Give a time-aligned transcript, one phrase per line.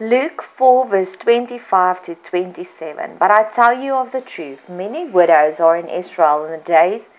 [0.00, 3.16] Luke 4, verse 25 to 27.
[3.16, 7.10] But I tell you of the truth, many widows are in Israel in the days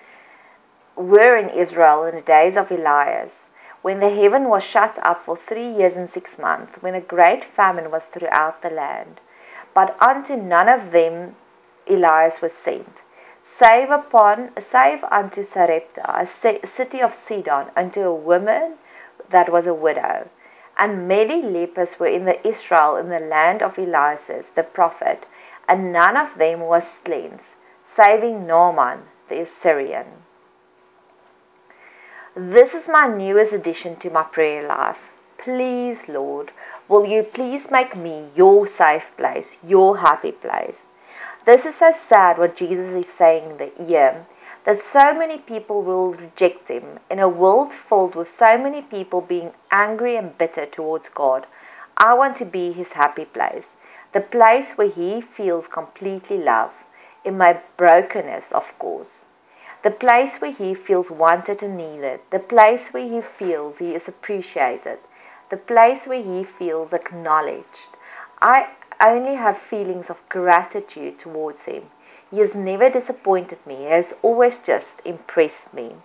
[0.98, 3.48] were in Israel in the days of Elias,
[3.82, 7.46] when the heaven was shut up for three years and six months, when a great
[7.46, 9.22] famine was throughout the land.
[9.74, 11.38] But unto none of them
[11.90, 13.04] Elias was sent,
[13.42, 18.74] save upon save unto Sarepta, a city of Sidon, unto a woman
[19.30, 20.28] that was a widow
[20.78, 25.26] and many lepers were in the Israel in the land of Elias the prophet,
[25.68, 30.06] and none of them was cleansed, saving Naaman the Assyrian.
[32.36, 35.00] This is my newest addition to my prayer life.
[35.38, 36.52] Please, Lord,
[36.88, 40.84] will you please make me your safe place, your happy place?
[41.46, 44.26] This is so sad what Jesus is saying here
[44.66, 49.22] that so many people will reject him in a world filled with so many people
[49.22, 51.46] being angry and bitter towards God.
[51.98, 53.68] I want to be his happy place,
[54.14, 56.74] the place where he feels completely loved,
[57.24, 59.26] in my brokenness, of course.
[59.84, 64.08] The place where he feels wanted and needed, the place where he feels he is
[64.08, 64.98] appreciated,
[65.52, 67.90] the place where he feels acknowledged.
[68.42, 68.70] I
[69.00, 71.84] only have feelings of gratitude towards him.
[72.32, 75.96] He has never disappointed me, he has always just impressed me.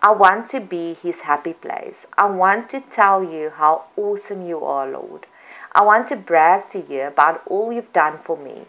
[0.00, 2.06] I want to be his happy place.
[2.16, 5.26] I want to tell you how awesome you are, Lord.
[5.72, 8.66] I want to brag to you about all you've done for me.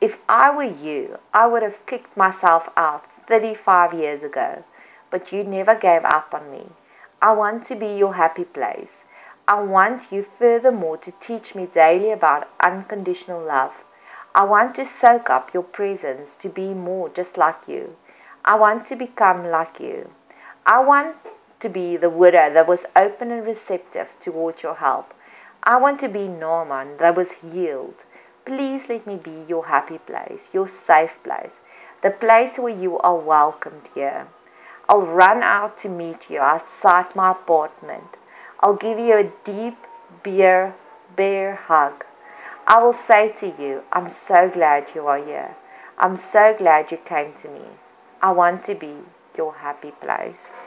[0.00, 4.64] If I were you, I would have kicked myself out 35 years ago,
[5.10, 6.70] but you never gave up on me.
[7.20, 9.04] I want to be your happy place.
[9.46, 13.84] I want you furthermore to teach me daily about unconditional love.
[14.34, 17.96] I want to soak up your presence to be more just like you.
[18.44, 20.10] I want to become like you.
[20.64, 21.16] I want
[21.60, 25.12] to be the widow that was open and receptive toward your help.
[25.62, 27.94] I want to be Naaman that was healed.
[28.46, 31.60] Please let me be your happy place, your safe place,
[32.02, 34.28] the place where you are welcomed here.
[34.88, 38.16] I'll run out to meet you outside my apartment.
[38.60, 39.76] I'll give you a deep
[40.22, 40.74] beer
[41.14, 42.04] bear hug.
[42.66, 45.56] I will say to you, I'm so glad you are here.
[45.98, 47.62] I'm so glad you came to me.
[48.20, 48.98] I want to be
[49.36, 50.60] your happy place.